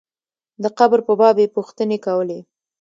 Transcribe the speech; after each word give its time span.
د 0.63 0.65
قبر 0.77 0.99
په 1.07 1.13
باب 1.19 1.35
یې 1.41 1.53
پوښتنې 1.55 1.97
کولې. 2.05 2.39